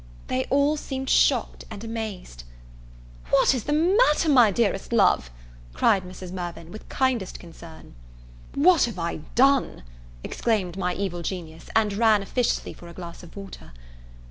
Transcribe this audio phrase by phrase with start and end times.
[0.29, 2.43] They all seemed shocked and amazed.
[3.29, 5.29] "What is the matter, my dearest love?"
[5.73, 6.31] cried Mrs.
[6.31, 7.93] Mirvan, with kindest concern.
[8.55, 9.83] "What have I done!"
[10.23, 13.73] exclaimed my evil genius, and ran officiously for a glass of water.